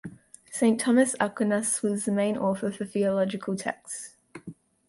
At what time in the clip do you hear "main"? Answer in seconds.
2.11-2.35